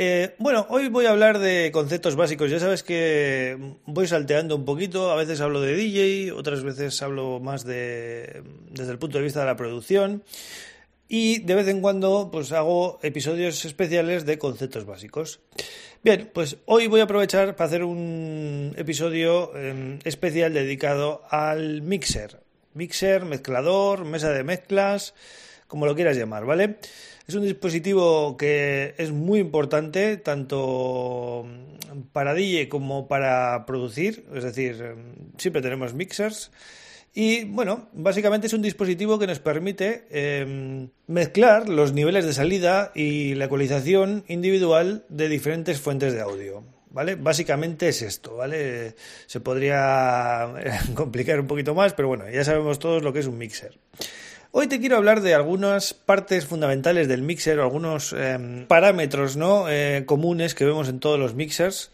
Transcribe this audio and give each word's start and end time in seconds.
Eh, 0.00 0.36
bueno, 0.38 0.64
hoy 0.70 0.88
voy 0.88 1.06
a 1.06 1.10
hablar 1.10 1.40
de 1.40 1.72
conceptos 1.72 2.14
básicos. 2.14 2.52
Ya 2.52 2.60
sabes 2.60 2.84
que 2.84 3.74
voy 3.84 4.06
salteando 4.06 4.54
un 4.54 4.64
poquito. 4.64 5.10
A 5.10 5.16
veces 5.16 5.40
hablo 5.40 5.60
de 5.60 5.74
DJ, 5.74 6.30
otras 6.30 6.62
veces 6.62 7.02
hablo 7.02 7.40
más 7.40 7.64
de, 7.64 8.44
desde 8.70 8.92
el 8.92 8.98
punto 9.00 9.18
de 9.18 9.24
vista 9.24 9.40
de 9.40 9.46
la 9.46 9.56
producción. 9.56 10.22
Y 11.08 11.40
de 11.40 11.54
vez 11.56 11.66
en 11.66 11.80
cuando, 11.80 12.28
pues 12.30 12.52
hago 12.52 13.00
episodios 13.02 13.64
especiales 13.64 14.24
de 14.24 14.38
conceptos 14.38 14.86
básicos. 14.86 15.40
Bien, 16.04 16.30
pues 16.32 16.58
hoy 16.66 16.86
voy 16.86 17.00
a 17.00 17.04
aprovechar 17.04 17.56
para 17.56 17.66
hacer 17.66 17.82
un 17.82 18.74
episodio 18.76 19.56
em, 19.56 19.98
especial 20.04 20.54
dedicado 20.54 21.22
al 21.28 21.82
mixer. 21.82 22.40
Mixer, 22.72 23.24
mezclador, 23.24 24.04
mesa 24.04 24.30
de 24.30 24.44
mezclas, 24.44 25.14
como 25.68 25.86
lo 25.86 25.94
quieras 25.94 26.16
llamar, 26.16 26.44
¿vale? 26.44 26.78
Es 27.28 27.34
un 27.34 27.42
dispositivo 27.44 28.36
que 28.36 28.94
es 28.96 29.12
muy 29.12 29.38
importante 29.38 30.16
tanto 30.16 31.46
para 32.12 32.34
DJ 32.34 32.68
como 32.68 33.06
para 33.06 33.66
producir, 33.66 34.24
es 34.34 34.44
decir, 34.44 34.96
siempre 35.36 35.62
tenemos 35.62 35.94
mixers. 35.94 36.50
Y 37.14 37.44
bueno, 37.44 37.88
básicamente 37.92 38.46
es 38.46 38.52
un 38.52 38.62
dispositivo 38.62 39.18
que 39.18 39.26
nos 39.26 39.40
permite 39.40 40.06
em, 40.10 40.88
mezclar 41.06 41.68
los 41.68 41.92
niveles 41.92 42.24
de 42.24 42.32
salida 42.32 42.92
y 42.94 43.34
la 43.34 43.46
ecualización 43.46 44.24
individual 44.28 45.04
de 45.08 45.28
diferentes 45.28 45.80
fuentes 45.80 46.14
de 46.14 46.20
audio. 46.20 46.64
¿Vale? 46.90 47.16
Básicamente 47.16 47.88
es 47.88 48.00
esto, 48.00 48.36
¿vale? 48.36 48.94
Se 49.26 49.40
podría 49.40 50.48
complicar 50.94 51.38
un 51.38 51.46
poquito 51.46 51.74
más, 51.74 51.92
pero 51.92 52.08
bueno, 52.08 52.30
ya 52.30 52.44
sabemos 52.44 52.78
todos 52.78 53.02
lo 53.02 53.12
que 53.12 53.18
es 53.18 53.26
un 53.26 53.36
mixer. 53.36 53.78
Hoy 54.50 54.66
te 54.66 54.80
quiero 54.80 54.96
hablar 54.96 55.20
de 55.20 55.34
algunas 55.34 55.92
partes 55.92 56.46
fundamentales 56.46 57.06
del 57.06 57.20
mixer 57.20 57.60
algunos 57.60 58.14
em, 58.14 58.66
parámetros 58.66 59.36
¿no? 59.36 59.68
Eh, 59.68 60.04
comunes 60.06 60.54
que 60.54 60.64
vemos 60.64 60.88
en 60.88 61.00
todos 61.00 61.18
los 61.18 61.34
mixers, 61.34 61.90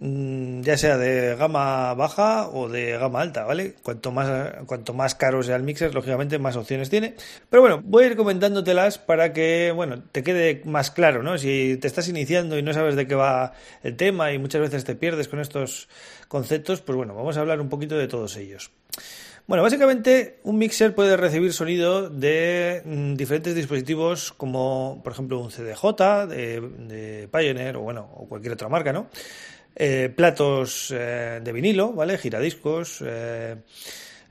mm, 0.00 0.60
ya 0.60 0.76
sea 0.76 0.98
de 0.98 1.34
gama 1.36 1.94
baja 1.94 2.50
o 2.50 2.68
de 2.68 2.98
gama 2.98 3.22
alta, 3.22 3.44
¿vale? 3.44 3.76
Cuanto 3.82 4.12
más, 4.12 4.52
cuanto 4.66 4.92
más 4.92 5.14
caro 5.14 5.42
sea 5.42 5.56
el 5.56 5.62
mixer, 5.62 5.94
lógicamente 5.94 6.38
más 6.38 6.56
opciones 6.56 6.90
tiene. 6.90 7.14
Pero 7.48 7.62
bueno, 7.62 7.80
voy 7.82 8.04
a 8.04 8.06
ir 8.08 8.16
comentándotelas 8.16 8.98
para 8.98 9.32
que, 9.32 9.72
bueno, 9.74 10.02
te 10.12 10.22
quede 10.22 10.60
más 10.66 10.90
claro, 10.90 11.22
¿no? 11.22 11.38
Si 11.38 11.78
te 11.80 11.86
estás 11.86 12.08
iniciando 12.08 12.58
y 12.58 12.62
no 12.62 12.74
sabes 12.74 12.94
de 12.96 13.06
qué 13.06 13.14
va 13.14 13.54
el 13.82 13.96
tema 13.96 14.32
y 14.32 14.38
muchas 14.38 14.60
veces 14.60 14.84
te 14.84 14.96
pierdes 14.96 15.28
con 15.28 15.40
estos 15.40 15.88
conceptos, 16.28 16.82
pues 16.82 16.94
bueno, 16.94 17.14
vamos 17.14 17.38
a 17.38 17.40
hablar 17.40 17.58
un 17.58 17.70
poquito 17.70 17.96
de 17.96 18.06
todos 18.06 18.36
ellos. 18.36 18.70
Bueno, 19.46 19.62
básicamente 19.62 20.40
un 20.42 20.58
mixer 20.58 20.92
puede 20.92 21.16
recibir 21.16 21.52
sonido 21.52 22.10
de 22.10 22.82
mm, 22.84 23.14
diferentes 23.14 23.54
dispositivos 23.54 24.32
como 24.32 25.00
por 25.04 25.12
ejemplo 25.12 25.38
un 25.38 25.52
CDJ 25.52 26.26
de, 26.26 27.28
Pioneer 27.30 27.76
o 27.76 27.82
bueno, 27.82 28.10
o 28.16 28.26
cualquier 28.26 28.54
otra 28.54 28.68
marca, 28.68 28.92
¿no? 28.92 29.08
Eh, 29.76 30.12
platos 30.14 30.92
eh, 30.92 31.40
de 31.44 31.52
vinilo, 31.52 31.92
¿vale? 31.92 32.18
Giradiscos. 32.18 33.04
Eh, 33.06 33.54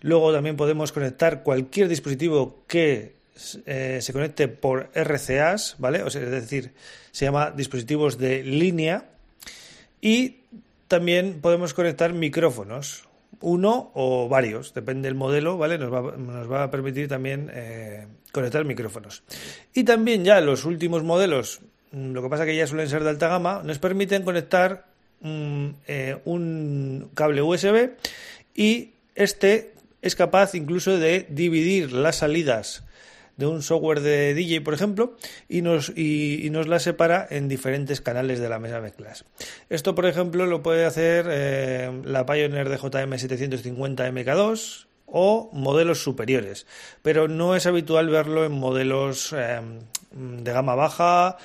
luego 0.02 0.34
también 0.34 0.58
podemos 0.58 0.92
conectar 0.92 1.44
cualquier 1.44 1.88
dispositivo 1.88 2.66
que 2.68 3.16
se 3.36 4.14
conecte 4.14 4.50
por 4.50 4.90
RCAs, 4.94 5.76
¿vale? 5.78 6.04
O 6.04 6.10
sea, 6.10 6.24
es 6.24 6.32
decir, 6.32 6.74
se 7.12 7.24
llama 7.24 7.52
dispositivos 7.52 8.18
de 8.18 8.44
línea. 8.44 9.06
Y 10.02 10.42
también 10.90 11.40
podemos 11.42 11.74
conectar 11.74 12.14
micrófonos, 12.14 13.08
uno 13.42 13.92
o 13.94 14.28
varios, 14.30 14.74
depende 14.74 15.08
del 15.08 15.16
modelo, 15.16 15.58
¿vale? 15.58 15.78
Nos 15.78 15.94
va, 15.94 16.16
nos 16.18 16.52
va 16.52 16.64
a 16.64 16.72
permitir 16.72 17.08
también 17.08 17.52
eh, 17.54 18.08
conectar 18.32 18.64
micrófonos. 18.66 19.24
Y 19.74 19.84
también 19.84 20.24
ya 20.24 20.42
los 20.42 20.66
últimos 20.66 21.04
modelos, 21.04 21.62
mm, 21.92 22.12
lo 22.12 22.22
que 22.22 22.30
pasa 22.30 22.46
que 22.46 22.56
ya 22.56 22.68
suelen 22.68 22.90
ser 22.90 23.04
de 23.04 23.10
alta 23.10 23.28
gama, 23.28 23.62
nos 23.64 23.80
permiten 23.80 24.24
conectar 24.24 24.86
mm, 25.22 25.68
eh, 25.88 26.18
un 26.26 27.10
cable 27.14 27.42
USB 27.42 27.92
y 28.56 28.92
este 29.16 29.74
es 30.02 30.16
capaz 30.16 30.56
incluso 30.56 30.98
de 30.98 31.26
dividir 31.30 31.92
las 31.92 32.18
salidas 32.18 32.84
de 33.38 33.46
un 33.46 33.62
software 33.62 34.02
de 34.02 34.34
DJ, 34.34 34.62
por 34.62 34.74
ejemplo, 34.74 35.16
y 35.50 35.62
nos, 35.62 35.90
y, 35.96 36.50
nos 36.52 36.68
la 36.68 36.80
separa 36.80 37.28
en 37.30 37.48
diferentes 37.48 38.02
canales 38.02 38.40
de 38.40 38.50
la 38.50 38.60
mesa 38.60 38.82
mezclas. 38.82 39.26
Esto, 39.70 39.96
por 39.96 40.06
ejemplo, 40.06 40.46
lo 40.46 40.64
puede 40.64 40.86
hacer 40.86 41.26
eh, 41.30 42.02
la 42.04 42.26
Pioneer 42.26 42.70
de 42.70 42.80
JM750 42.80 43.96
MK2 44.12 44.86
o 45.06 45.50
modelos 45.54 46.02
superiores, 46.04 46.66
pero 47.02 47.28
no 47.28 47.56
es 47.56 47.66
habitual 47.66 48.10
verlo 48.10 48.46
en 48.46 48.54
modelos 48.54 49.34
eh, 49.34 49.62
de 50.12 50.52
gama 50.52 50.76
baja 50.76 51.38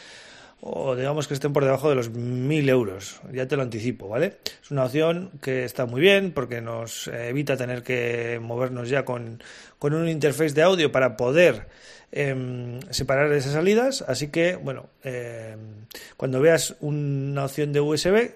o 0.62 0.94
digamos 0.94 1.26
que 1.26 1.34
estén 1.34 1.52
por 1.52 1.64
debajo 1.64 1.88
de 1.88 1.94
los 1.94 2.10
1000 2.10 2.68
euros. 2.68 3.20
Ya 3.32 3.48
te 3.48 3.56
lo 3.56 3.62
anticipo, 3.62 4.08
¿vale? 4.08 4.36
Es 4.62 4.70
una 4.70 4.84
opción 4.84 5.30
que 5.40 5.64
está 5.64 5.86
muy 5.86 6.00
bien 6.00 6.32
porque 6.32 6.60
nos 6.60 7.08
evita 7.08 7.56
tener 7.56 7.82
que 7.82 8.38
movernos 8.42 8.88
ya 8.88 9.04
con, 9.04 9.42
un 9.80 10.08
interface 10.08 10.52
de 10.52 10.62
audio 10.62 10.92
para 10.92 11.16
poder 11.16 11.66
em, 12.12 12.80
separar 12.90 13.32
esas 13.32 13.54
salidas. 13.54 14.04
Así 14.06 14.28
que, 14.28 14.56
bueno, 14.56 14.90
em, 15.02 15.86
cuando 16.18 16.40
veas 16.40 16.76
una 16.80 17.46
opción 17.46 17.72
de 17.72 17.80
USB 17.80 18.32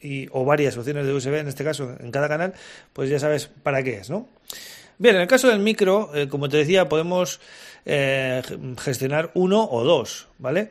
y, 0.00 0.28
o 0.32 0.44
varias 0.44 0.76
opciones 0.76 1.06
de 1.06 1.12
USB, 1.12 1.34
en 1.38 1.48
este 1.48 1.62
caso, 1.62 1.94
en 2.00 2.10
cada 2.10 2.28
canal, 2.28 2.54
pues 2.92 3.08
ya 3.08 3.20
sabes 3.20 3.46
para 3.46 3.84
qué 3.84 3.98
es, 3.98 4.10
¿no? 4.10 4.28
Bien, 4.98 5.14
en 5.14 5.22
el 5.22 5.28
caso 5.28 5.46
del 5.46 5.60
micro, 5.60 6.10
eh, 6.12 6.26
como 6.28 6.48
te 6.48 6.56
decía, 6.56 6.88
podemos 6.88 7.38
eh, 7.86 8.42
gestionar 8.80 9.30
uno 9.34 9.64
o 9.70 9.84
dos, 9.84 10.26
¿vale? 10.38 10.70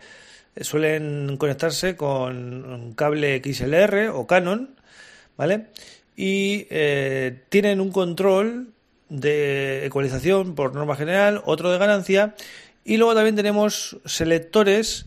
Suelen 0.62 1.38
conectarse 1.38 1.96
con 1.96 2.66
un 2.66 2.94
cable 2.94 3.42
XLR 3.44 4.10
o 4.14 4.28
Canon, 4.28 4.76
¿vale? 5.38 5.68
Y 6.16 6.68
eh, 6.70 7.44
tienen 7.50 7.82
un 7.82 7.92
control 7.92 8.70
de 9.10 9.86
ecualización 9.86 10.56
por 10.56 10.74
norma 10.74 10.96
general, 10.96 11.42
otro 11.46 11.72
de 11.72 11.78
ganancia, 11.78 12.36
y 12.84 12.98
luego 12.98 13.16
también 13.16 13.36
tenemos 13.36 13.98
selectores 14.06 15.06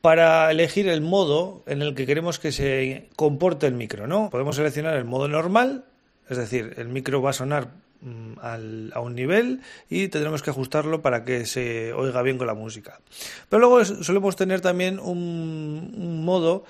para 0.00 0.50
elegir 0.50 0.88
el 0.88 1.00
modo 1.00 1.62
en 1.66 1.80
el 1.80 1.94
que 1.94 2.06
queremos 2.06 2.38
que 2.38 2.52
se 2.52 3.08
comporte 3.16 3.66
el 3.66 3.74
micro, 3.74 4.06
¿no? 4.06 4.28
Podemos 4.28 4.56
seleccionar 4.56 4.96
el 4.96 5.04
modo 5.04 5.28
normal, 5.28 5.84
es 6.28 6.36
decir, 6.36 6.74
el 6.76 6.88
micro 6.88 7.22
va 7.22 7.30
a 7.30 7.34
sonar 7.34 7.68
Mm, 8.04 8.34
a 8.92 9.00
un 9.00 9.14
nivel 9.14 9.62
y 9.88 10.08
tendremos 10.08 10.42
que 10.42 10.50
ajustarlo 10.50 11.00
para 11.00 11.24
que 11.24 11.46
se 11.46 11.94
oiga 11.94 12.20
bien 12.20 12.36
con 12.36 12.46
la 12.46 12.52
música. 12.52 13.00
Pero 13.48 13.60
luego 13.60 13.82
solemos 13.82 14.36
tener 14.36 14.60
también 14.60 14.98
un, 14.98 16.22
modo 16.22 16.66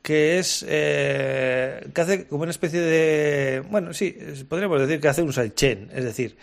que 0.00 0.38
es 0.38 0.64
eh, 0.66 1.86
que 1.94 2.00
hace 2.00 2.26
como 2.26 2.44
una 2.44 2.52
especie 2.52 2.80
de 2.80 3.62
bueno 3.68 3.92
sí 3.92 4.16
podríamos 4.48 4.80
decir 4.80 4.98
que 4.98 5.08
hace 5.08 5.20
un 5.20 5.34
sidechain 5.34 5.90
es 5.94 6.04
decir 6.04 6.36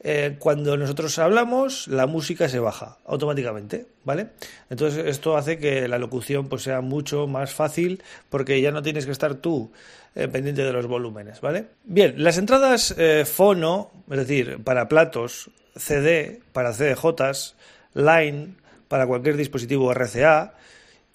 eh, 0.00 0.36
cuando 0.38 0.76
nosotros 0.76 1.18
hablamos 1.18 1.86
la 1.88 2.06
música 2.06 2.48
se 2.48 2.58
baja 2.58 2.98
automáticamente 3.06 3.86
vale 4.04 4.30
entonces 4.68 5.06
esto 5.06 5.36
hace 5.36 5.58
que 5.58 5.88
la 5.88 5.98
locución 5.98 6.48
pues 6.48 6.62
sea 6.62 6.82
mucho 6.82 7.26
más 7.26 7.54
fácil 7.54 8.02
porque 8.28 8.60
ya 8.60 8.70
no 8.70 8.82
tienes 8.82 9.06
que 9.06 9.12
estar 9.12 9.36
tú 9.36 9.70
eh, 10.14 10.28
pendiente 10.28 10.62
de 10.62 10.72
los 10.72 10.86
volúmenes, 10.86 11.40
¿vale? 11.40 11.66
Bien, 11.84 12.14
las 12.16 12.38
entradas 12.38 12.94
eh, 12.98 13.24
fono, 13.24 13.90
es 14.10 14.18
decir, 14.18 14.62
para 14.64 14.88
platos, 14.88 15.50
CD, 15.76 16.40
para 16.52 16.72
CDJs, 16.72 17.54
line, 17.94 18.54
para 18.88 19.06
cualquier 19.06 19.36
dispositivo 19.36 19.92
RCA 19.94 20.54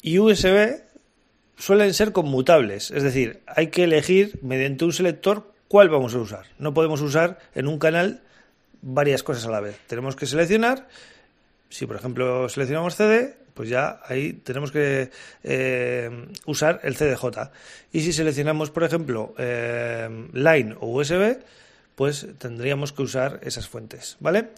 y 0.02 0.20
USB 0.20 0.82
suelen 1.58 1.94
ser 1.94 2.12
conmutables, 2.12 2.92
es 2.92 3.04
decir, 3.04 3.42
hay 3.48 3.68
que 3.68 3.84
elegir 3.84 4.40
mediante 4.42 4.86
un 4.86 4.94
selector 4.94 5.52
cuál 5.68 5.90
vamos 5.90 6.16
a 6.16 6.20
usar. 6.20 6.46
No 6.58 6.74
podemos 6.74 7.02
usar 7.02 7.40
en 7.54 7.68
un 7.68 7.80
canal 7.80 8.22
varias 8.82 9.24
cosas 9.24 9.46
a 9.46 9.52
la 9.52 9.60
vez. 9.60 9.78
Tenemos 9.88 10.16
que 10.16 10.26
seleccionar, 10.26 10.88
si 11.70 11.86
por 11.86 11.98
ejemplo 11.98 12.48
seleccionamos 12.50 12.96
CD, 12.96 13.36
pues 13.56 13.70
ya 13.70 14.02
ahí 14.06 14.34
tenemos 14.34 14.72
que 14.72 15.10
eh, 15.44 16.28
usar 16.46 16.82
el 16.84 16.96
CDJ. 16.96 17.26
Y 17.92 18.02
si 18.02 18.14
seleccionamos, 18.14 18.70
por 18.70 18.84
ejemplo, 18.84 19.34
eh, 19.38 20.28
Line 20.34 20.76
o 20.80 20.88
USB, 20.88 21.38
pues 21.96 22.28
tendríamos 22.38 22.92
que 22.92 23.02
usar 23.02 23.40
esas 23.44 23.68
fuentes, 23.68 24.18
¿vale? 24.20 24.50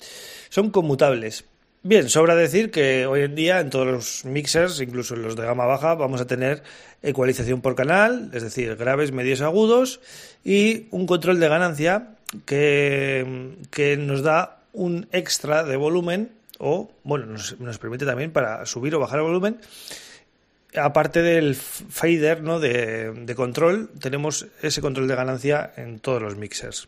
Son 0.50 0.72
conmutables. 0.72 1.46
Bien, 1.84 2.10
sobra 2.10 2.36
decir 2.36 2.72
que 2.72 3.06
hoy 3.06 3.22
en 3.22 3.36
día 3.36 3.60
en 3.60 3.70
todos 3.70 3.86
los 3.86 4.26
mixers, 4.26 4.82
incluso 4.82 5.14
en 5.14 5.22
los 5.22 5.36
de 5.36 5.46
gama 5.46 5.66
baja, 5.66 5.94
vamos 5.94 6.20
a 6.20 6.28
tener 6.28 6.64
ecualización 7.04 7.62
por 7.62 7.76
canal, 7.76 8.32
es 8.34 8.42
decir, 8.42 8.76
graves, 8.76 9.12
medios, 9.12 9.42
agudos, 9.42 10.02
y 10.44 10.88
un 10.90 11.06
control 11.06 11.40
de 11.40 11.48
ganancia 11.48 12.16
que, 12.46 13.56
que 13.70 13.96
nos 13.96 14.24
da 14.24 14.58
un 14.74 15.08
extra 15.12 15.64
de 15.64 15.78
volumen 15.78 16.32
o, 16.59 16.92
bueno, 17.04 17.25
nos, 17.25 17.77
permite 17.80 18.06
también 18.06 18.31
para 18.31 18.65
subir 18.65 18.95
o 18.95 19.00
bajar 19.00 19.19
el 19.19 19.25
volumen 19.25 19.59
aparte 20.75 21.21
del 21.21 21.56
fader 21.56 22.42
¿no? 22.44 22.59
de, 22.59 23.33
control, 23.36 23.89
tenemos 24.00 24.48
ese 24.62 24.81
control 24.81 25.07
de 25.07 25.15
ganancia 25.15 25.71
en 25.75 26.00
todos 26.00 26.21
los 26.21 26.36
mixers. 26.36 26.88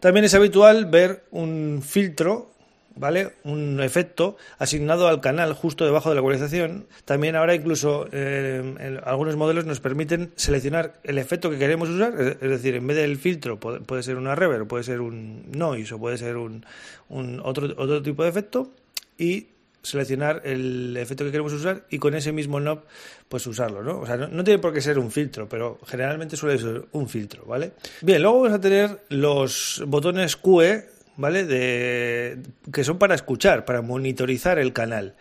También 0.00 0.24
es 0.24 0.34
habitual 0.34 0.86
ver 0.86 1.24
un 1.30 1.82
filtro, 1.86 2.50
¿vale? 2.96 3.34
Un 3.44 3.80
efecto 3.80 4.36
asignado 4.58 5.08
al 5.08 5.20
canal 5.20 5.52
justo 5.52 5.84
debajo 5.84 6.08
de 6.08 6.16
la 6.16 6.20
ecualización. 6.20 6.86
También 7.04 7.36
ahora 7.36 7.54
incluso 7.54 8.08
eh, 8.12 8.98
algunos 9.04 9.36
modelos 9.36 9.66
nos 9.66 9.80
permiten 9.80 10.32
seleccionar 10.36 10.94
el 11.04 11.18
efecto 11.18 11.50
que 11.50 11.58
queremos 11.58 11.88
usar, 11.88 12.14
es 12.18 12.40
decir, 12.40 12.74
en 12.74 12.86
vez 12.86 12.96
del 12.96 13.18
filtro 13.18 13.60
puede, 13.60 13.80
puede 13.80 14.02
ser 14.02 14.16
una 14.16 14.34
reverb, 14.34 14.66
puede 14.66 14.84
ser 14.84 15.00
un 15.00 15.50
noise 15.52 15.94
o 15.94 15.98
puede 15.98 16.18
ser 16.18 16.36
un, 16.36 16.64
un 17.08 17.40
otro, 17.44 17.66
otro 17.76 18.02
tipo 18.02 18.22
de 18.22 18.30
efecto 18.30 18.70
y 19.18 19.48
seleccionar 19.82 20.42
el 20.44 20.96
efecto 20.96 21.24
que 21.24 21.30
queremos 21.30 21.52
usar 21.52 21.86
y 21.90 21.98
con 21.98 22.14
ese 22.14 22.32
mismo 22.32 22.58
knob 22.58 22.82
pues 23.28 23.46
usarlo, 23.46 23.82
¿no? 23.82 24.00
O 24.00 24.06
sea, 24.06 24.16
no, 24.16 24.44
tiene 24.44 24.58
por 24.58 24.72
qué 24.72 24.80
ser 24.80 24.98
un 24.98 25.10
filtro, 25.10 25.48
pero 25.48 25.78
generalmente 25.86 26.36
suele 26.36 26.58
ser 26.58 26.86
un 26.92 27.08
filtro, 27.08 27.44
¿vale? 27.44 27.72
Bien, 28.02 28.22
luego 28.22 28.42
vamos 28.42 28.58
a 28.58 28.60
tener 28.60 29.00
los 29.08 29.82
botones 29.86 30.36
QE, 30.36 30.88
¿vale? 31.16 31.44
De, 31.44 32.38
que 32.72 32.84
son 32.84 32.98
para 32.98 33.14
escuchar, 33.14 33.64
para 33.64 33.82
monitorizar 33.82 34.58
el 34.58 34.72
canal 34.72 35.14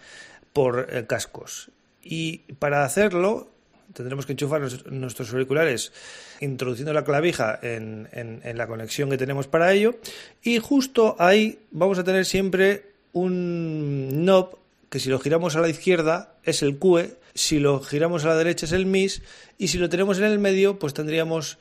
por 0.54 0.88
eh, 0.90 1.06
cascos. 1.06 1.70
Y 2.04 2.40
para 2.60 2.84
hacerlo 2.84 3.52
tendremos 3.94 4.26
que 4.26 4.34
enchufar 4.34 4.62
nuestros 4.92 5.32
auriculares 5.34 5.92
introduciendo 6.40 6.94
la 6.94 7.04
clavija 7.04 7.58
en, 7.62 8.08
en 8.12 8.58
la 8.58 8.68
conexión 8.68 9.10
que 9.10 9.18
tenemos 9.18 9.48
para 9.48 9.74
ello 9.74 9.96
y 10.44 10.60
justo 10.60 11.16
ahí 11.18 11.60
vamos 11.72 11.98
a 11.98 12.04
tener 12.04 12.26
siempre 12.26 12.97
un 13.18 14.26
knob 14.26 14.58
que 14.90 15.00
si 15.00 15.10
lo 15.10 15.20
giramos 15.20 15.56
a 15.56 15.62
la 15.62 15.70
izquierda 15.70 16.36
es 16.44 16.62
el 16.62 16.78
QE, 16.78 17.18
si 17.34 17.60
lo 17.60 17.82
giramos 17.82 18.26
a 18.26 18.30
la 18.30 18.36
derecha 18.36 18.66
es 18.66 18.72
el 18.72 18.86
MIS 18.86 19.22
y 19.58 19.68
si 19.68 19.78
lo 19.78 19.90
tenemos 19.90 20.18
en 20.18 20.26
el 20.26 20.40
medio 20.40 20.80
pues 20.80 20.94
tendríamos 20.94 21.58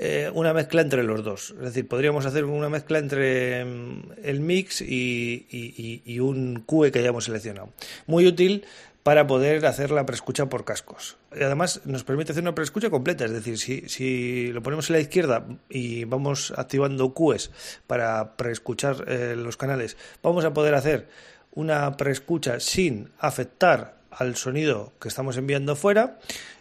eh, 0.00 0.30
una 0.32 0.54
mezcla 0.54 0.80
entre 0.80 1.02
los 1.02 1.24
dos. 1.24 1.50
Es 1.58 1.64
decir, 1.64 1.88
podríamos 1.88 2.24
hacer 2.24 2.44
una 2.44 2.68
mezcla 2.68 2.98
entre 2.98 3.64
mm, 3.64 4.12
el 4.22 4.40
mix 4.40 4.80
y, 4.80 6.18
un 6.20 6.62
QE 6.64 6.92
que 6.92 7.00
hayamos 7.00 7.24
seleccionado. 7.24 7.70
Muy 8.06 8.26
útil 8.26 8.64
para 9.08 9.26
poder 9.26 9.64
hacer 9.64 9.90
la 9.90 10.04
preescucha 10.04 10.50
por 10.50 10.66
cascos. 10.66 11.16
Y 11.34 11.42
además 11.42 11.80
nos 11.86 12.04
permite 12.04 12.32
hacer 12.32 12.42
una 12.42 12.54
preescucha 12.54 12.90
completa, 12.90 13.24
es 13.24 13.32
decir, 13.32 13.56
si, 13.56 13.88
si 13.88 14.52
lo 14.52 14.62
ponemos 14.62 14.90
en 14.90 14.96
la 14.96 15.00
izquierda 15.00 15.46
y 15.70 16.04
vamos 16.04 16.52
activando 16.54 17.14
QEs 17.14 17.50
para 17.86 18.36
preescuchar 18.36 19.06
eh, 19.08 19.34
los 19.34 19.56
canales, 19.56 19.96
vamos 20.22 20.44
a 20.44 20.52
poder 20.52 20.74
hacer 20.74 21.08
una 21.52 21.96
preescucha 21.96 22.60
sin 22.60 23.10
afectar 23.18 23.96
al 24.10 24.36
sonido 24.36 24.92
que 25.00 25.08
estamos 25.08 25.38
enviando 25.38 25.74
fuera 25.74 26.18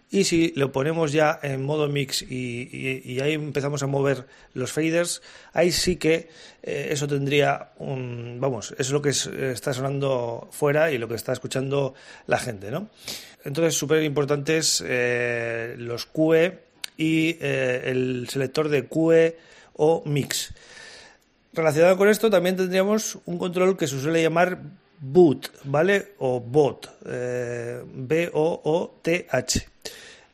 y 0.10 0.24
si 0.24 0.54
lo 0.56 0.72
ponemos 0.72 1.12
ya 1.12 1.38
en 1.44 1.64
modo 1.64 1.90
mix 1.90 2.22
y, 2.22 3.20
ahí 3.22 3.34
empezamos 3.34 3.84
a 3.84 3.88
mover 3.88 4.26
los 4.54 4.72
faders, 4.72 5.22
ahí 5.54 5.72
sí 5.72 5.98
que 5.98 6.30
eh, 6.64 6.90
eso 6.92 7.08
tendría 7.08 7.72
un... 7.78 8.38
Vamos, 8.40 8.74
es 8.78 8.90
lo 8.92 9.02
que 9.02 9.10
está 9.10 9.74
sonando 9.74 10.48
fuera 10.52 10.92
y 10.92 10.98
lo 10.98 11.10
que 11.10 11.16
está 11.16 11.34
escuchando 11.34 11.94
la 12.26 12.40
gente, 12.40 12.72
¿no? 12.72 12.90
Entonces, 13.44 13.76
súper 13.76 14.04
importantes 14.04 14.84
eh, 14.86 15.76
los 15.78 16.06
QE 16.06 16.60
y 16.98 17.38
eh, 17.42 17.84
el 17.86 18.28
selector 18.30 18.70
de 18.70 18.86
QE 18.88 19.38
o 19.74 20.04
mix. 20.06 20.54
Relacionado 21.54 21.98
con 21.98 22.08
esto, 22.08 22.30
también 22.30 22.56
tendríamos 22.56 23.20
un 23.26 23.38
control 23.38 23.78
que 23.78 23.88
se 23.88 24.00
suele 24.00 24.22
llamar 24.22 24.60
boot, 25.00 25.52
¿vale? 25.64 26.14
O 26.20 26.40
bot, 26.40 26.90
B-O-O-T-H. 27.96 29.68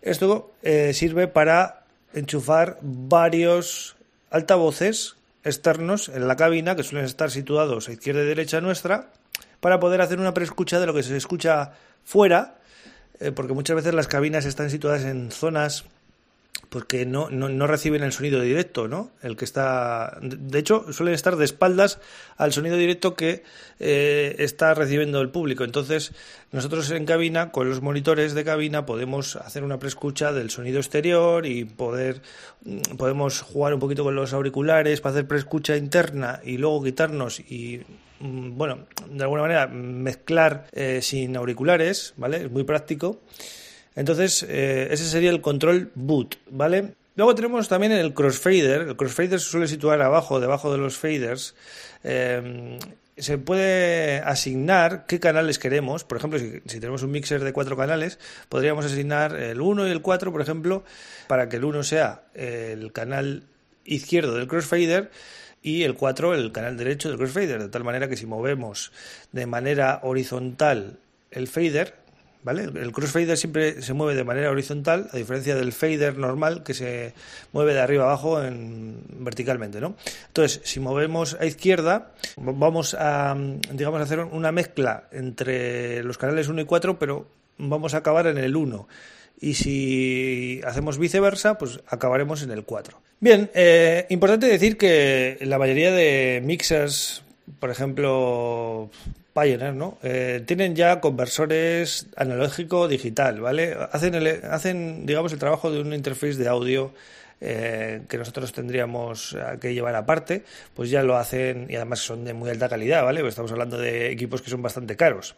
Esto 0.04 0.52
eh, 0.62 0.94
sirve 0.94 1.28
para 1.28 1.86
enchufar 2.14 2.78
varios 2.82 3.96
altavoces 4.30 5.16
externos 5.46 6.10
en 6.10 6.28
la 6.28 6.36
cabina 6.36 6.76
que 6.76 6.84
suelen 6.84 7.06
estar 7.06 7.32
situados 7.32 7.88
a 7.88 7.94
izquierda 7.94 8.22
y 8.24 8.26
derecha 8.26 8.60
nuestra 8.60 9.12
para 9.62 9.80
poder 9.80 10.02
hacer 10.02 10.20
una 10.20 10.34
preescucha 10.34 10.80
de 10.82 10.88
lo 10.88 10.94
que 10.94 11.04
se 11.04 11.16
escucha 11.16 11.72
fuera, 12.04 12.56
eh, 13.22 13.32
porque 13.32 13.54
muchas 13.54 13.78
veces 13.78 13.94
las 13.94 14.10
cabinas 14.10 14.46
están 14.46 14.70
situadas 14.70 15.06
en 15.06 15.32
zonas 15.32 15.86
porque 16.74 17.06
no, 17.06 17.30
no, 17.30 17.68
reciben 17.68 18.02
el 18.02 18.12
sonido 18.14 18.42
directo, 18.42 18.88
¿no? 18.88 19.12
El 19.22 19.38
que 19.38 19.46
está. 19.46 20.18
De 20.24 20.58
hecho, 20.58 20.92
suelen 20.92 21.14
estar 21.14 21.36
de 21.36 21.46
espaldas 21.46 22.00
al 22.36 22.52
sonido 22.52 22.78
directo 22.78 23.14
que 23.14 23.44
eh, 23.80 24.36
está 24.40 24.74
recibiendo 24.74 25.22
el 25.22 25.30
público. 25.30 25.66
Entonces, 25.66 26.14
nosotros 26.52 26.90
en 26.90 27.06
cabina, 27.06 27.52
con 27.52 27.70
los 27.70 27.84
monitores 27.84 28.34
de 28.34 28.44
cabina, 28.44 28.88
podemos 28.88 29.36
hacer 29.36 29.64
una 29.64 29.78
preescucha 29.78 30.34
del 30.34 30.50
sonido 30.50 30.80
exterior 30.80 31.46
y 31.46 31.64
poder. 31.64 32.24
Mm, 32.66 32.98
podemos 32.98 33.42
jugar 33.42 33.76
un 33.76 33.80
poquito 33.80 34.04
con 34.04 34.16
los 34.16 34.34
auriculares 34.34 35.00
para 35.00 35.14
hacer 35.14 35.28
preescucha 35.28 35.78
interna 35.78 36.40
y 36.44 36.58
luego 36.58 36.84
quitarnos 36.84 37.40
y 37.40 37.84
mm, 38.20 38.58
bueno, 38.58 38.88
de 39.12 39.22
alguna 39.22 39.44
manera 39.44 39.68
mezclar 39.68 40.66
eh, 40.72 41.04
sin 41.04 41.36
auriculares, 41.38 42.16
¿vale? 42.18 42.46
Es 42.46 42.50
muy 42.50 42.64
práctico. 42.64 43.22
Entonces, 43.96 44.46
eh, 44.48 44.88
ese 44.92 45.06
sería 45.06 45.30
el 45.30 45.42
control 45.42 45.92
boot, 45.96 46.38
¿vale? 46.50 46.94
Luego 47.16 47.36
tenemos 47.36 47.68
también 47.68 47.92
el 47.92 48.14
crossfader. 48.14 48.82
El 48.82 48.96
crossfader 48.96 49.40
se 49.40 49.50
suele 49.50 49.68
situar 49.68 50.02
abajo, 50.02 50.40
debajo 50.40 50.72
de 50.72 50.80
los 50.80 50.98
faders. 50.98 51.56
Eh, 52.04 52.80
se 53.18 53.38
puede 53.38 54.20
asignar 54.20 55.06
qué 55.06 55.20
canales 55.20 55.60
queremos. 55.60 56.04
Por 56.04 56.18
ejemplo, 56.18 56.40
si, 56.40 56.80
tenemos 56.80 57.04
un 57.04 57.12
mixer 57.12 57.44
de 57.44 57.54
cuatro 57.54 57.78
canales, 57.78 58.18
podríamos 58.50 58.86
asignar 58.86 59.36
el 59.36 59.62
1 59.62 59.88
y 59.88 59.92
el 59.92 60.02
4, 60.02 60.32
por 60.32 60.42
ejemplo, 60.42 60.84
para 61.28 61.50
que 61.50 61.58
el 61.58 61.66
1 61.66 61.84
sea 61.84 62.24
el 62.34 62.92
canal 62.92 63.44
izquierdo 63.86 64.36
del 64.36 64.48
crossfader 64.48 65.12
y 65.62 65.84
el 65.84 65.96
4 65.96 66.34
el 66.34 66.52
canal 66.52 66.78
derecho 66.78 67.10
del 67.10 67.18
crossfader. 67.20 67.62
De 67.62 67.70
tal 67.70 67.84
manera 67.84 68.10
que 68.10 68.18
si 68.18 68.26
movemos 68.26 68.92
de 69.32 69.46
manera 69.46 70.00
horizontal 70.02 70.98
el 71.30 71.48
fader, 71.48 72.03
¿vale? 72.44 72.64
El 72.64 72.92
crossfader 72.92 73.38
siempre 73.38 73.82
se 73.82 73.94
mueve 73.94 74.16
de 74.16 74.24
manera 74.24 74.52
horizontal, 74.52 75.10
a 75.12 75.18
diferencia 75.18 75.56
del 75.56 75.72
fader 75.72 76.18
normal 76.18 76.64
que 76.64 76.74
se 76.74 77.14
mueve 77.52 77.74
de 77.74 77.82
arriba 77.82 78.06
abajo 78.06 78.44
en, 78.44 79.02
verticalmente, 79.20 79.80
¿no? 79.80 79.96
Entonces, 80.28 80.62
si 80.64 80.80
movemos 80.80 81.38
a 81.40 81.46
izquierda, 81.46 82.12
vamos 82.38 82.96
a, 83.00 83.36
digamos, 83.72 84.02
hacer 84.02 84.20
una 84.20 84.52
mezcla 84.52 85.08
entre 85.12 86.04
los 86.04 86.18
canales 86.18 86.48
1 86.48 86.62
y 86.62 86.66
4, 86.66 87.00
pero 87.00 87.28
vamos 87.58 87.94
a 87.94 87.98
acabar 87.98 88.28
en 88.28 88.38
el 88.38 88.56
1. 88.56 88.88
Y 89.40 89.56
si 89.56 90.62
hacemos 90.66 90.98
viceversa, 90.98 91.58
pues 91.58 91.82
acabaremos 91.88 92.44
en 92.44 92.52
el 92.52 92.64
4. 92.64 93.02
Bien, 93.20 93.50
eh, 93.54 94.06
importante 94.10 94.48
decir 94.48 94.78
que 94.78 95.38
la 95.42 95.58
mayoría 95.58 95.92
de 95.92 96.42
mixers, 96.44 97.24
por 97.60 97.70
ejemplo, 97.70 98.90
Pioneer, 99.34 99.74
¿no? 99.74 99.98
Eh, 100.04 100.44
tienen 100.46 100.76
ya 100.76 101.00
conversores 101.00 102.08
analógico 102.16 102.88
digital, 102.88 103.42
¿vale? 103.42 103.76
Hacen, 103.92 104.16
hacen, 104.50 105.06
digamos, 105.06 105.34
el 105.34 105.40
trabajo 105.40 105.72
de 105.72 105.82
una 105.82 105.96
interface 105.96 106.36
de 106.36 106.48
audio 106.48 106.94
eh, 107.42 108.04
que 108.08 108.18
nosotros 108.18 108.54
tendríamos 108.54 109.36
que 109.60 109.74
llevar 109.74 109.96
aparte, 109.96 110.44
pues 110.74 110.90
ya 110.90 111.04
lo 111.04 111.18
hacen 111.18 111.68
y 111.70 111.76
además 111.76 112.00
son 112.00 112.24
de 112.24 112.34
muy 112.34 112.50
alta 112.50 112.70
calidad, 112.70 113.04
¿vale? 113.04 113.22
Pues 113.22 113.32
estamos 113.32 113.52
hablando 113.52 113.78
de 113.78 114.12
equipos 114.12 114.42
que 114.42 114.50
son 114.50 114.62
bastante 114.62 114.96
caros. 114.96 115.36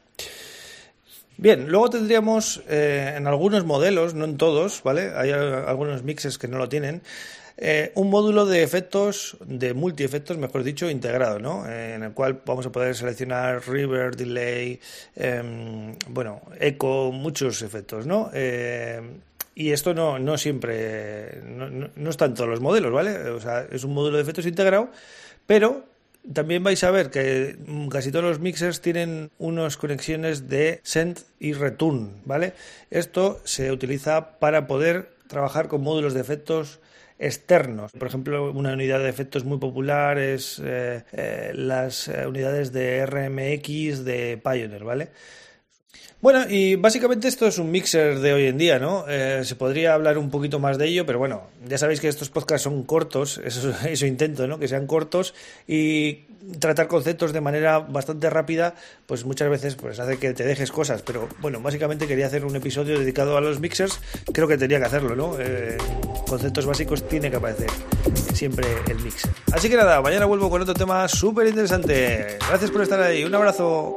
Bien, 1.37 1.67
luego 1.67 1.89
tendríamos 1.89 2.63
eh, 2.69 3.13
en 3.17 3.27
algunos 3.27 3.65
modelos, 3.65 4.13
no 4.13 4.23
en 4.23 4.37
todos, 4.37 4.81
¿vale? 4.83 5.11
Hay 5.15 5.31
algunos 5.31 6.03
mixes 6.03 6.37
que 6.37 6.47
no 6.47 6.57
lo 6.57 6.69
tienen. 6.69 7.01
Eh, 7.57 7.91
un 7.95 8.09
módulo 8.09 8.45
de 8.45 8.63
efectos, 8.63 9.37
de 9.45 9.73
multi-efectos, 9.73 10.37
mejor 10.37 10.63
dicho, 10.63 10.89
integrado, 10.89 11.39
¿no? 11.39 11.65
en 11.69 12.03
el 12.03 12.11
cual 12.11 12.41
vamos 12.45 12.65
a 12.65 12.71
poder 12.71 12.95
seleccionar 12.95 13.65
river, 13.67 14.15
delay, 14.15 14.79
em, 15.15 15.95
bueno, 16.09 16.41
eco, 16.59 17.11
muchos 17.13 17.61
efectos, 17.61 18.05
¿no? 18.05 18.29
Eh, 18.33 18.99
y 19.55 19.71
esto 19.71 19.93
no, 19.93 20.19
no 20.19 20.37
siempre, 20.37 21.41
no, 21.45 21.69
no, 21.69 22.09
está 22.09 22.25
en 22.25 22.33
todos 22.33 22.49
los 22.49 22.59
modelos, 22.59 22.91
¿vale? 22.91 23.29
O 23.29 23.39
sea, 23.39 23.65
es 23.71 23.85
un 23.85 23.93
módulo 23.93 24.17
de 24.17 24.23
efectos 24.23 24.45
integrado, 24.45 24.89
pero 25.47 25.85
también 26.33 26.61
vais 26.61 26.83
a 26.83 26.91
ver 26.91 27.09
que 27.09 27.55
casi 27.89 28.11
todos 28.11 28.25
los 28.25 28.39
mixers 28.39 28.81
tienen 28.81 29.31
unas 29.37 29.77
conexiones 29.77 30.49
de 30.49 30.81
send 30.83 31.19
y 31.39 31.53
return, 31.53 32.21
¿vale? 32.25 32.53
Esto 32.91 33.39
se 33.45 33.71
utiliza 33.71 34.39
para 34.39 34.67
poder 34.67 35.09
trabajar 35.27 35.69
con 35.69 35.81
módulos 35.81 36.13
de 36.13 36.21
efectos 36.21 36.79
externos. 37.19 37.91
Por 37.93 38.07
ejemplo, 38.07 38.51
una 38.51 38.73
unidad 38.73 38.99
de 38.99 39.09
efectos 39.09 39.45
muy 39.45 39.57
popular 39.57 40.17
es 40.17 40.61
eh, 40.63 41.03
eh, 41.11 41.51
las 41.53 42.07
unidades 42.07 42.71
de 42.71 43.05
RMX 43.05 44.03
de 44.03 44.39
Pioneer, 44.43 44.83
¿vale? 44.83 45.09
Bueno, 46.21 46.49
y 46.49 46.75
básicamente 46.75 47.27
esto 47.27 47.45
es 47.45 47.59
un 47.59 47.69
mixer 47.69 48.19
de 48.19 48.33
hoy 48.33 48.47
en 48.47 48.57
día, 48.57 48.79
¿no? 48.79 49.05
Eh, 49.07 49.41
se 49.43 49.55
podría 49.55 49.93
hablar 49.93 50.17
un 50.17 50.31
poquito 50.31 50.59
más 50.59 50.77
de 50.77 50.87
ello, 50.87 51.05
pero 51.05 51.19
bueno, 51.19 51.43
ya 51.67 51.77
sabéis 51.77 51.99
que 51.99 52.07
estos 52.07 52.29
podcasts 52.29 52.63
son 52.63 52.83
cortos, 52.83 53.39
eso, 53.45 53.73
eso 53.87 54.05
intento, 54.05 54.47
¿no? 54.47 54.57
Que 54.57 54.67
sean 54.67 54.87
cortos 54.87 55.35
y 55.67 56.25
tratar 56.59 56.87
conceptos 56.87 57.33
de 57.33 57.41
manera 57.41 57.79
bastante 57.79 58.29
rápida, 58.29 58.75
pues 59.05 59.25
muchas 59.25 59.49
veces 59.49 59.75
pues 59.75 59.99
hace 59.99 60.17
que 60.17 60.33
te 60.33 60.45
dejes 60.45 60.71
cosas, 60.71 61.01
pero 61.01 61.27
bueno, 61.41 61.59
básicamente 61.59 62.07
quería 62.07 62.27
hacer 62.27 62.45
un 62.45 62.55
episodio 62.55 62.99
dedicado 62.99 63.37
a 63.37 63.41
los 63.41 63.59
mixers, 63.59 63.99
creo 64.31 64.47
que 64.47 64.57
tenía 64.57 64.79
que 64.79 64.85
hacerlo, 64.85 65.15
¿no? 65.15 65.35
Eh, 65.39 65.77
conceptos 66.27 66.65
básicos 66.65 67.07
tiene 67.07 67.29
que 67.29 67.37
aparecer 67.37 67.69
siempre 68.33 68.65
el 68.89 68.97
mixer. 68.99 69.31
Así 69.51 69.69
que 69.69 69.75
nada, 69.75 70.01
mañana 70.01 70.25
vuelvo 70.25 70.49
con 70.49 70.61
otro 70.61 70.73
tema 70.73 71.07
súper 71.07 71.47
interesante. 71.47 72.37
Gracias 72.47 72.71
por 72.71 72.81
estar 72.81 73.01
ahí, 73.01 73.23
un 73.23 73.35
abrazo. 73.35 73.93